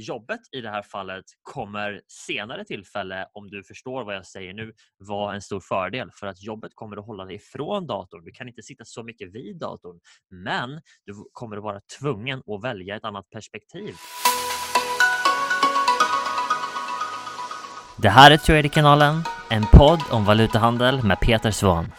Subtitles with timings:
[0.00, 4.72] jobbet i det här fallet kommer senare tillfälle, om du förstår vad jag säger nu,
[4.98, 8.24] vara en stor fördel för att jobbet kommer att hålla dig ifrån datorn.
[8.24, 10.00] Du kan inte sitta så mycket vid datorn,
[10.30, 13.94] men du kommer att vara tvungen att välja ett annat perspektiv.
[18.02, 21.92] Det här är Traderkanalen, en podd om valutahandel med Peter Svahn.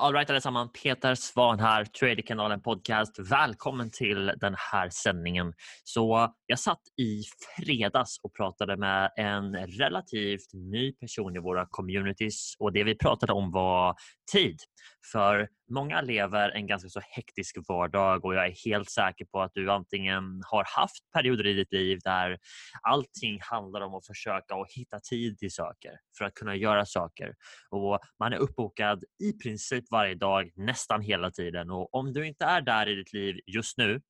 [0.00, 3.18] Alright allesammans, Peter Svan här, Traderkanalen Podcast.
[3.18, 5.52] Välkommen till den här sändningen.
[5.84, 7.22] Så jag satt i
[7.56, 13.32] fredags och pratade med en relativt ny person i våra communities och det vi pratade
[13.32, 13.94] om var
[14.32, 14.56] tid.
[15.12, 19.50] För många lever en ganska så hektisk vardag och jag är helt säker på att
[19.54, 22.38] du antingen har haft perioder i ditt liv där
[22.82, 27.34] allting handlar om att försöka att hitta tid till saker för att kunna göra saker.
[27.70, 31.70] Och man är uppbokad i princip varje dag, nästan hela tiden.
[31.70, 34.00] Och om du inte är där i ditt liv just nu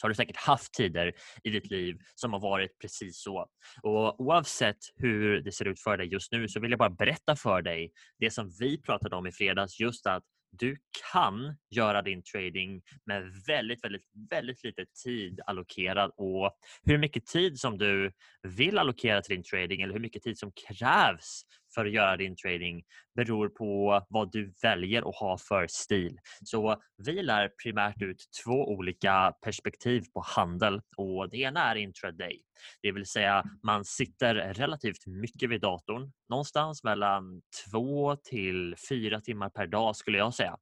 [0.00, 1.12] så har du säkert haft tider
[1.44, 3.46] i ditt liv som har varit precis så.
[3.82, 7.36] Och oavsett hur det ser ut för dig just nu så vill jag bara berätta
[7.36, 10.76] för dig det som vi pratade om i fredags, just att du
[11.12, 17.60] kan göra din trading med väldigt, väldigt, väldigt lite tid allokerad och hur mycket tid
[17.60, 18.12] som du
[18.42, 21.42] vill allokera till din trading eller hur mycket tid som krävs
[21.74, 22.82] för att göra din trading
[23.14, 26.18] beror på vad du väljer att ha för stil.
[26.44, 32.40] Så vi lär primärt ut två olika perspektiv på handel och det ena är intraday.
[32.82, 39.50] Det vill säga man sitter relativt mycket vid datorn, någonstans mellan två till fyra timmar
[39.50, 40.56] per dag skulle jag säga.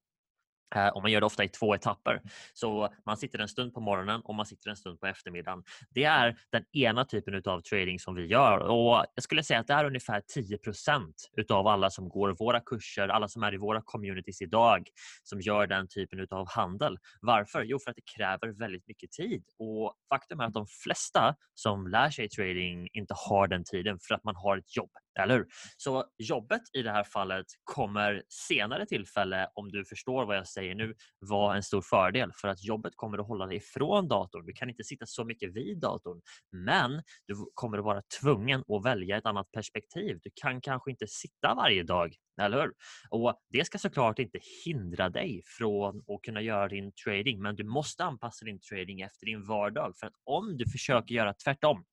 [0.74, 2.22] Eh, och man gör det ofta i två etapper.
[2.52, 5.62] Så man sitter en stund på morgonen och man sitter en stund på eftermiddagen.
[5.90, 9.66] Det är den ena typen av trading som vi gör och jag skulle säga att
[9.66, 13.82] det är ungefär 10% utav alla som går våra kurser, alla som är i våra
[13.82, 14.88] communities idag
[15.22, 16.98] som gör den typen av handel.
[17.20, 17.62] Varför?
[17.62, 21.86] Jo, för att det kräver väldigt mycket tid och faktum är att de flesta som
[21.86, 24.90] lär sig trading inte har den tiden för att man har ett jobb.
[25.18, 25.46] Eller hur?
[25.76, 30.74] Så jobbet i det här fallet kommer senare tillfälle, om du förstår vad jag säger
[30.74, 34.46] nu, vara en stor fördel för att jobbet kommer att hålla dig ifrån datorn.
[34.46, 36.20] Du kan inte sitta så mycket vid datorn,
[36.52, 40.18] men du kommer att vara tvungen att välja ett annat perspektiv.
[40.22, 42.72] Du kan kanske inte sitta varje dag, eller hur?
[43.10, 47.64] Och det ska såklart inte hindra dig från att kunna göra din trading, men du
[47.64, 51.84] måste anpassa din trading efter din vardag för att om du försöker göra tvärtom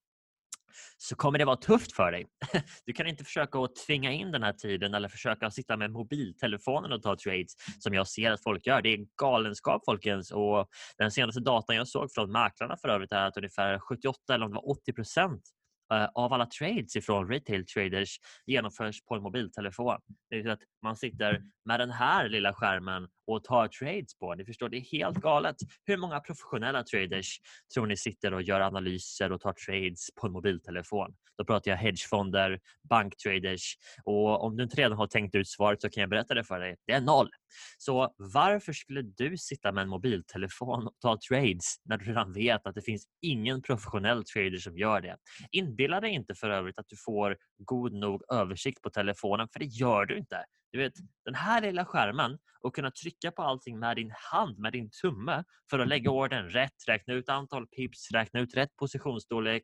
[0.97, 2.25] så kommer det vara tufft för dig.
[2.85, 6.91] Du kan inte försöka att tvinga in den här tiden eller försöka sitta med mobiltelefonen
[6.91, 8.81] och ta trades som jag ser att folk gör.
[8.81, 13.25] Det är galenskap folkens och den senaste datan jag såg från mäklarna för övrigt är
[13.25, 15.41] att ungefär 78 eller om det var 80 procent
[15.93, 19.97] Eh, av alla trades ifrån retail traders genomförs på en mobiltelefon.
[20.29, 24.35] Det är att man sitter med den här lilla skärmen och tar trades på.
[24.35, 25.55] Ni förstår, det är helt galet.
[25.85, 27.39] Hur många professionella traders
[27.73, 31.15] tror ni sitter och gör analyser och tar trades på en mobiltelefon?
[31.37, 32.59] Då pratar jag hedgefonder,
[32.89, 36.43] banktraders och om du inte redan har tänkt ut svaret så kan jag berätta det
[36.43, 36.75] för dig.
[36.87, 37.29] Det är noll.
[37.77, 42.67] Så varför skulle du sitta med en mobiltelefon och ta trades när du redan vet
[42.67, 45.17] att det finns ingen professionell trader som gör det?
[45.51, 49.65] Inbilla dig inte för övrigt att du får god nog översikt på telefonen för det
[49.65, 50.45] gör du inte.
[50.71, 50.93] Du vet,
[51.25, 55.43] den här lilla skärmen och kunna trycka på allting med din hand, med din tumme
[55.69, 59.63] för att lägga orden rätt, räkna ut antal pips, räkna ut rätt positionsstorlek.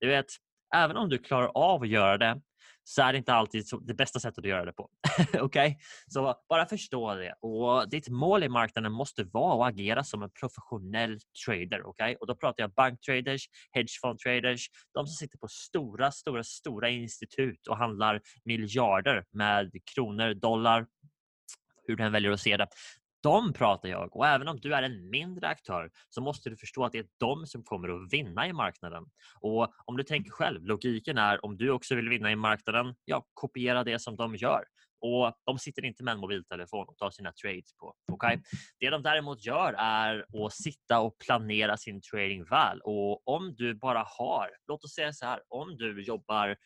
[0.00, 0.26] Du vet,
[0.74, 2.40] även om du klarar av att göra det
[2.84, 4.90] så är det inte alltid det bästa sättet att göra det på.
[5.20, 5.40] Okej?
[5.42, 5.74] Okay?
[6.06, 7.34] Så bara förstå det.
[7.40, 11.86] Och ditt mål i marknaden måste vara att agera som en professionell trader.
[11.86, 12.14] Okay?
[12.14, 17.76] Och då pratar jag banktraders, hedgefondtraders, de som sitter på stora, stora, stora institut och
[17.76, 20.86] handlar miljarder med kronor, dollar,
[21.86, 22.66] hur du än väljer att se det.
[23.22, 26.84] De pratar jag och även om du är en mindre aktör så måste du förstå
[26.84, 29.04] att det är de som kommer att vinna i marknaden.
[29.40, 33.26] Och om du tänker själv, logiken är om du också vill vinna i marknaden, ja,
[33.34, 34.64] kopiera det som de gör
[35.02, 37.94] och de sitter inte med en mobiltelefon och tar sina trades på.
[38.12, 38.38] Okay?
[38.78, 43.74] Det de däremot gör är att sitta och planera sin trading väl och om du
[43.74, 46.56] bara har, låt oss säga så här, om du jobbar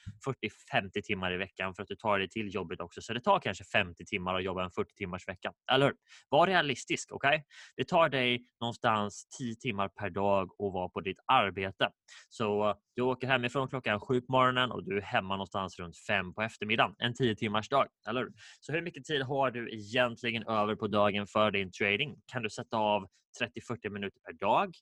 [0.72, 3.40] 40-50 timmar i veckan för att du tar dig till jobbet också, så det tar
[3.40, 5.52] kanske 50 timmar att jobba en 40 timmars vecka.
[5.72, 5.94] Eller hur?
[6.28, 7.28] Var realistisk, okej?
[7.28, 7.42] Okay?
[7.76, 11.90] Det tar dig någonstans 10 timmar per dag att vara på ditt arbete.
[12.28, 16.34] Så du åker hemifrån klockan sju på morgonen och du är hemma någonstans runt fem
[16.34, 16.94] på eftermiddagen.
[16.98, 18.25] En 10 timmars dag, eller hur?
[18.61, 22.17] Så hur mycket tid har du egentligen över på dagen för din trading?
[22.26, 23.06] Kan du sätta av
[23.40, 24.75] 30-40 minuter per dag?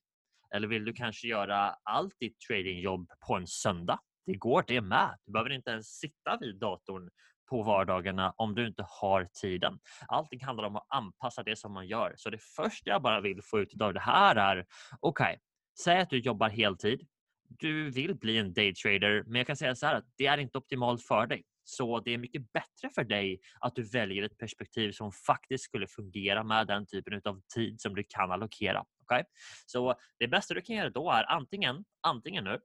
[0.55, 3.99] Eller vill du kanske göra allt ditt tradingjobb på en söndag?
[4.27, 5.17] Det går det med.
[5.27, 7.11] Du behöver inte ens sitta vid datorn
[7.51, 9.79] på vardagarna om du inte har tiden.
[10.09, 12.15] Allting handlar om att anpassa det som man gör.
[12.17, 14.67] Så det första jag bara vill få ut av det här är,
[15.01, 15.39] okej, okay,
[15.85, 17.07] säg att du jobbar heltid.
[17.49, 20.59] Du vill bli en daytrader, men jag kan säga så här att det är inte
[20.59, 21.45] optimalt för dig.
[21.65, 25.87] Så det är mycket bättre för dig att du väljer ett perspektiv som faktiskt skulle
[25.87, 28.85] fungera med den typen av tid som du kan allokera.
[29.03, 29.25] Okay?
[29.67, 32.61] Så det bästa du kan göra då är antingen, antingen nu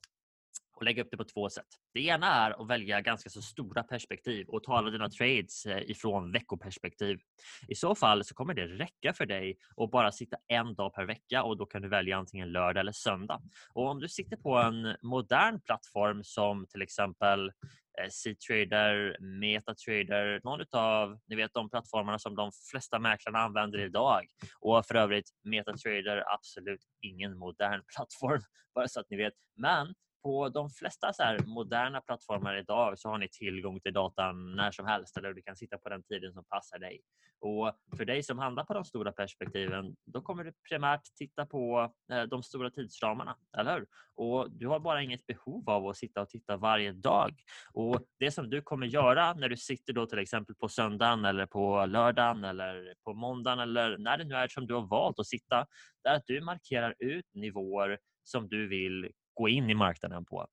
[0.79, 1.65] och lägga upp det på två sätt.
[1.93, 5.91] Det ena är att välja ganska så stora perspektiv och ta alla dina trades eh,
[5.91, 7.19] ifrån veckoperspektiv.
[7.67, 11.05] I så fall så kommer det räcka för dig att bara sitta en dag per
[11.05, 13.41] vecka och då kan du välja antingen lördag eller söndag.
[13.73, 20.65] Och om du sitter på en modern plattform som till exempel eh, C-trader, MetaTrader, någon
[20.71, 24.25] av ni vet, de plattformarna som de flesta mäklarna använder idag.
[24.59, 28.41] Och för övrigt, MetaTrader absolut ingen modern plattform,
[28.75, 29.33] bara så att ni vet.
[29.55, 29.93] Men
[30.23, 34.85] på de flesta så moderna plattformar idag så har ni tillgång till datan när som
[34.85, 37.01] helst eller du kan sitta på den tiden som passar dig.
[37.41, 41.93] Och för dig som handlar på de stora perspektiven, då kommer du primärt titta på
[42.11, 43.87] eh, de stora tidsramarna, eller hur?
[44.15, 47.31] Och du har bara inget behov av att sitta och titta varje dag.
[47.73, 51.45] Och det som du kommer göra när du sitter då till exempel på söndagen eller
[51.45, 55.27] på lördagen eller på måndagen eller när det nu är som du har valt att
[55.27, 55.67] sitta,
[56.03, 60.47] det är att du markerar ut nivåer som du vill gå in i marknaden på.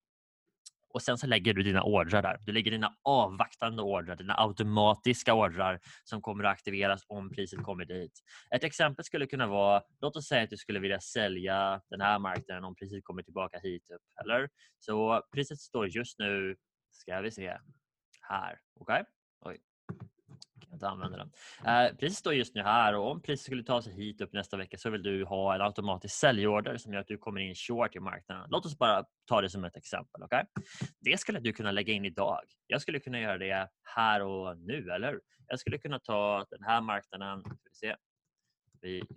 [0.89, 2.39] Och sen så lägger du dina ordrar där.
[2.47, 7.85] Du lägger dina avvaktande ordrar, dina automatiska ordrar som kommer att aktiveras om priset kommer
[7.85, 8.13] dit.
[8.55, 12.19] Ett exempel skulle kunna vara, låt oss säga att du skulle vilja sälja den här
[12.19, 14.03] marknaden om priset kommer tillbaka hit upp.
[14.25, 14.49] Eller?
[14.79, 16.57] Så priset står just nu,
[16.91, 17.59] ska vi se,
[18.21, 18.59] här.
[18.81, 18.95] Okej?
[18.95, 19.16] Okay?
[20.73, 21.31] Inte använda den.
[21.67, 24.57] Eh, priset står just nu här och om priset skulle ta sig hit upp nästa
[24.57, 27.97] vecka så vill du ha en automatisk säljorder som gör att du kommer in short
[27.97, 28.47] i marknaden.
[28.51, 30.23] Låt oss bara ta det som ett exempel.
[30.23, 30.45] Okay?
[31.01, 32.41] Det skulle du kunna lägga in idag.
[32.67, 36.81] Jag skulle kunna göra det här och nu, eller Jag skulle kunna ta den här
[36.81, 37.41] marknaden.
[37.41, 37.97] Ska vi se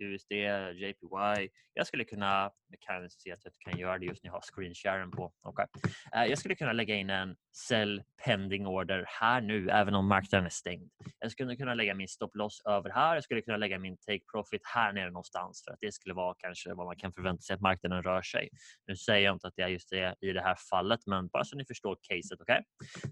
[0.00, 0.32] USD,
[0.74, 1.48] JPY.
[1.74, 4.40] Jag skulle kunna, jag kan se att jag kan göra det just nu, jag har
[4.40, 5.32] screensharen på.
[5.42, 5.66] Okay.
[6.14, 10.46] Eh, jag skulle kunna lägga in en sell pending order här nu, även om marknaden
[10.46, 10.90] är stängd.
[11.18, 13.14] Jag skulle kunna lägga min stop loss över här.
[13.14, 16.34] Jag skulle kunna lägga min take profit här nere någonstans för att det skulle vara
[16.38, 18.48] kanske vad man kan förvänta sig att marknaden rör sig.
[18.86, 21.44] Nu säger jag inte att det är just det i det här fallet, men bara
[21.44, 22.40] så ni förstår caset.
[22.40, 22.62] Okay?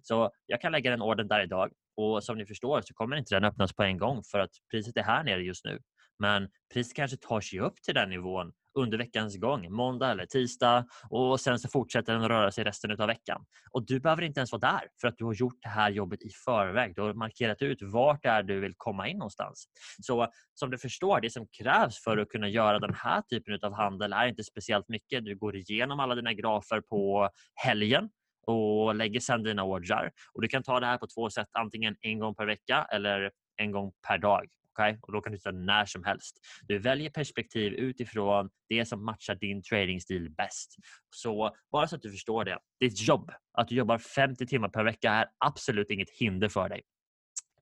[0.03, 3.35] Så jag kan lägga den ordern där idag och som ni förstår så kommer inte
[3.35, 5.79] den öppnas på en gång för att priset är här nere just nu.
[6.19, 10.87] Men priset kanske tar sig upp till den nivån under veckans gång, måndag eller tisdag
[11.11, 13.45] och sen så fortsätter den röra sig resten av veckan.
[13.71, 16.23] Och du behöver inte ens vara där för att du har gjort det här jobbet
[16.23, 16.95] i förväg.
[16.95, 19.69] Du har markerat ut vart det är du vill komma in någonstans.
[20.03, 23.73] Så som du förstår, det som krävs för att kunna göra den här typen av
[23.73, 25.25] handel är inte speciellt mycket.
[25.25, 28.09] Du går igenom alla dina grafer på helgen
[28.47, 30.11] och lägger sedan dina ordrar.
[30.33, 33.31] Och du kan ta det här på två sätt, antingen en gång per vecka eller
[33.57, 34.47] en gång per dag.
[34.79, 34.97] Okay?
[35.03, 36.41] Och då kan du titta när som helst.
[36.63, 40.77] Du väljer perspektiv utifrån det som matchar din tradingstil bäst.
[41.11, 42.59] Så bara så att du förstår det.
[42.81, 46.83] Ditt jobb, att du jobbar 50 timmar per vecka är absolut inget hinder för dig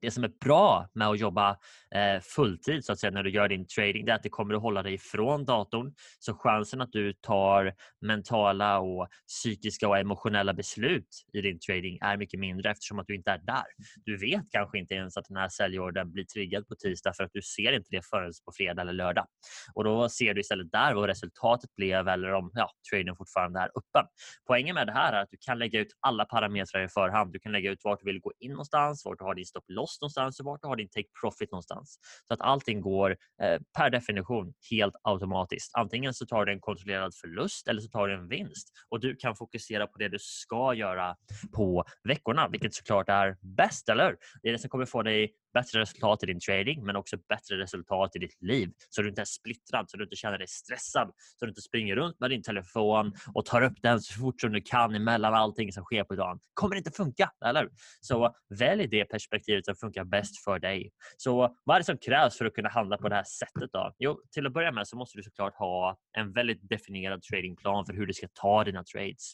[0.06, 1.50] det som är bra med att jobba
[1.94, 4.54] eh, fulltid så att säga när du gör din trading det är att det kommer
[4.54, 5.94] att hålla dig ifrån datorn.
[6.18, 12.16] Så chansen att du tar mentala och psykiska och emotionella beslut i din trading är
[12.16, 13.64] mycket mindre eftersom att du inte är där.
[14.04, 17.32] Du vet kanske inte ens att den här säljordern blir triggad på tisdag för att
[17.32, 19.26] du ser inte det förrän på fredag eller lördag.
[19.74, 23.66] Och då ser du istället där vad resultatet blev eller om ja, traden fortfarande är
[23.68, 24.06] öppen.
[24.46, 27.32] Poängen med det här är att du kan lägga ut alla parametrar i förhand.
[27.32, 29.64] Du kan lägga ut vart du vill gå in någonstans, vart du har din stopp
[29.68, 31.98] loss någonstans och vart du har din take profit någonstans.
[32.28, 33.10] Så att allting går
[33.42, 35.74] eh, per definition helt automatiskt.
[35.74, 39.16] Antingen så tar du en kontrollerad förlust eller så tar du en vinst och du
[39.16, 41.16] kan fokusera på det du ska göra
[41.52, 44.16] på veckorna, vilket såklart är bäst, eller?
[44.42, 47.58] Det är det som kommer få dig bättre resultat i din trading men också bättre
[47.58, 48.70] resultat i ditt liv.
[48.90, 51.08] Så du inte är splittrad, så du inte känner dig stressad,
[51.38, 54.52] så du inte springer runt med din telefon och tar upp den så fort som
[54.52, 56.38] du kan emellan allting som sker på dagen.
[56.54, 57.68] kommer inte funka, eller
[58.00, 60.90] Så välj det perspektivet som funkar bäst för dig.
[61.16, 63.70] Så vad är det som krävs för att kunna handla på det här sättet?
[63.72, 63.92] då?
[63.98, 67.92] Jo, till att börja med så måste du såklart ha en väldigt definierad tradingplan för
[67.92, 69.32] hur du ska ta dina trades.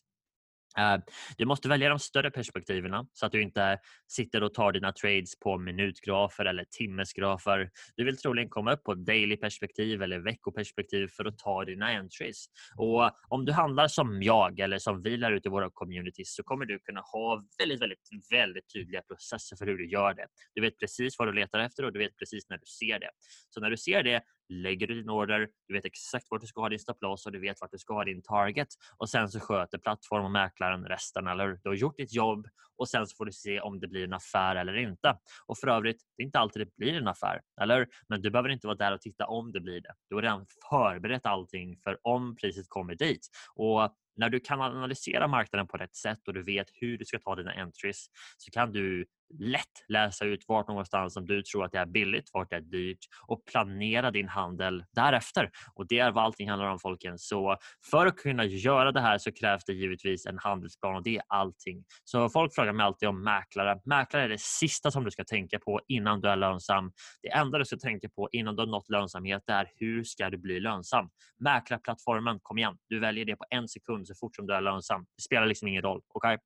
[0.79, 0.97] Eh,
[1.37, 5.39] du måste välja de större perspektiven så att du inte sitter och tar dina trades
[5.39, 7.71] på minutgrafer eller timmesgrafer.
[7.97, 12.47] Du vill troligen komma upp på daily perspektiv eller veckoperspektiv för att ta dina entries.
[12.77, 16.43] Och om du handlar som jag eller som vi lär ut i våra communities så
[16.43, 17.99] kommer du kunna ha väldigt, väldigt,
[18.31, 20.27] väldigt tydliga processer för hur du gör det.
[20.55, 23.11] Du vet precis vad du letar efter och du vet precis när du ser det.
[23.51, 26.61] Så när du ser det, lägger du din order, du vet exakt vart du ska
[26.61, 29.29] ha din stop loss och du vet vart du ska ha din target och sen
[29.29, 31.27] så sköter plattform och mäklaren resten.
[31.27, 32.47] Eller du har gjort ditt jobb
[32.77, 35.19] och sen så får du se om det blir en affär eller inte.
[35.47, 38.49] Och för övrigt, det är inte alltid det blir en affär, eller Men du behöver
[38.49, 39.95] inte vara där och titta om det blir det.
[40.09, 43.29] Du har redan förberett allting för om priset kommer dit.
[43.55, 47.19] Och när du kan analysera marknaden på rätt sätt och du vet hur du ska
[47.19, 48.07] ta dina entries
[48.37, 49.07] så kan du
[49.39, 52.61] lätt läsa ut vart någonstans som du tror att det är billigt, vart det är
[52.61, 55.51] dyrt och planera din handel därefter.
[55.75, 57.19] Och det är vad allting handlar om folken.
[57.19, 57.57] Så
[57.91, 61.23] för att kunna göra det här så krävs det givetvis en handelsplan och det är
[61.29, 61.85] allting.
[62.05, 63.81] Så folk frågar mig alltid om mäklare.
[63.85, 66.93] Mäklare är det sista som du ska tänka på innan du är lönsam.
[67.23, 70.39] Det enda du ska tänka på innan du har nått lönsamhet är hur ska du
[70.39, 71.11] bli lönsam?
[71.39, 75.07] Mäklarplattformen, kom igen, du väljer det på en sekund så fort som du är lönsam.
[75.17, 76.01] Det spelar liksom ingen roll.
[76.15, 76.39] Okay?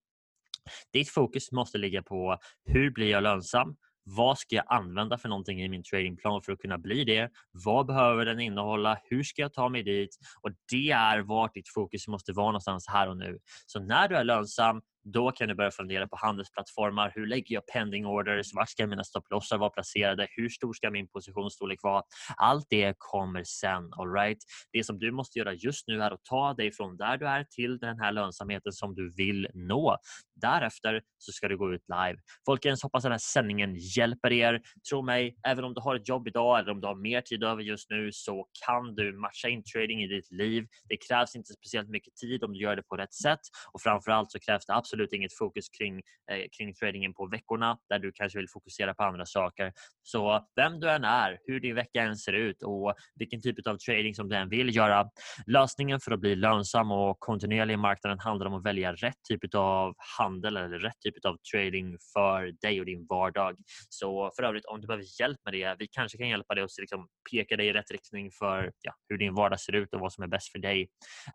[0.92, 3.76] Ditt fokus måste ligga på hur blir jag lönsam?
[4.08, 7.30] Vad ska jag använda för någonting i min tradingplan för att kunna bli det?
[7.64, 8.98] Vad behöver den innehålla?
[9.04, 10.16] Hur ska jag ta mig dit?
[10.42, 13.38] Och Det är vart ditt fokus måste vara någonstans här och nu.
[13.66, 14.82] Så när du är lönsam,
[15.12, 17.12] då kan du börja fundera på handelsplattformar.
[17.14, 18.54] Hur lägger jag pending orders?
[18.54, 20.26] Vart ska mina stopplossar vara placerade?
[20.30, 22.02] Hur stor ska min positionsstorlek vara?
[22.36, 23.92] Allt det kommer sen.
[23.92, 24.38] All right?
[24.72, 27.44] Det som du måste göra just nu är att ta dig från där du är
[27.44, 29.96] till den här lönsamheten som du vill nå.
[30.40, 32.18] Därefter så ska du gå ut live.
[32.46, 34.60] Folkens, hoppas den här sändningen hjälper er.
[34.90, 37.44] Tro mig, även om du har ett jobb idag eller om du har mer tid
[37.44, 40.66] över just nu så kan du matcha in trading i ditt liv.
[40.88, 43.40] Det krävs inte speciellt mycket tid om du gör det på rätt sätt
[43.72, 47.78] och framförallt så krävs det absolut absolut inget fokus kring, eh, kring tradingen på veckorna
[47.88, 49.72] där du kanske vill fokusera på andra saker.
[50.02, 53.76] Så vem du än är, hur din vecka än ser ut och vilken typ av
[53.76, 55.10] trading som du än vill göra.
[55.46, 59.54] Lösningen för att bli lönsam och kontinuerlig i marknaden handlar om att välja rätt typ
[59.54, 63.56] av handel eller rätt typ av trading för dig och din vardag.
[63.88, 66.78] Så för övrigt, om du behöver hjälp med det, vi kanske kan hjälpa dig att
[66.78, 70.12] liksom peka dig i rätt riktning för ja, hur din vardag ser ut och vad
[70.12, 70.88] som är bäst för dig.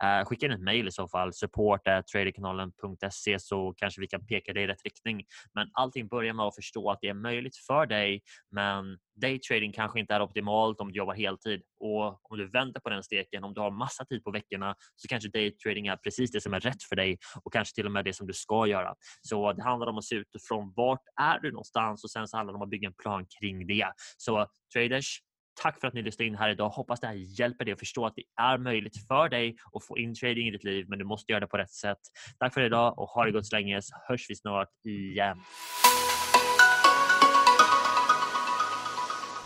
[0.04, 4.54] Uh, skicka in ett mejl i så fall, support traderkanalen.se så kanske vi kan peka
[4.54, 5.24] dig i rätt riktning.
[5.54, 10.00] Men allting börjar med att förstå att det är möjligt för dig men daytrading kanske
[10.00, 13.54] inte är optimalt om du jobbar heltid och om du väntar på den steken, om
[13.54, 16.84] du har massa tid på veckorna så kanske daytrading är precis det som är rätt
[16.90, 18.96] för dig och kanske till och med det som du ska göra.
[19.22, 22.54] Så det handlar om att se utifrån vart är du någonstans och sen så handlar
[22.54, 23.92] det om att bygga en plan kring det.
[24.18, 25.20] Så traders,
[25.62, 26.70] Tack för att ni lyssnade in här idag.
[26.70, 29.98] Hoppas det här hjälper dig att förstå att det är möjligt för dig att få
[29.98, 31.98] in trading i ditt liv, men du måste göra det på rätt sätt.
[32.40, 35.38] Tack för idag och ha det gott så länge så hörs vi snart igen.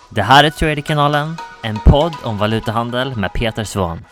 [0.09, 4.05] Det här är Traderkanalen, en podd om valutahandel med Peter Svahn.